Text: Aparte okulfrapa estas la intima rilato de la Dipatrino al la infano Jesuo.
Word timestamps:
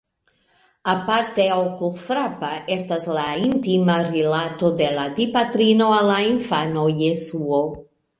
Aparte 0.91 1.43
okulfrapa 1.57 2.49
estas 2.75 3.05
la 3.17 3.25
intima 3.49 3.97
rilato 4.07 4.71
de 4.79 4.87
la 4.95 5.03
Dipatrino 5.19 5.91
al 5.99 6.09
la 6.13 6.17
infano 6.31 6.87
Jesuo. 7.03 7.61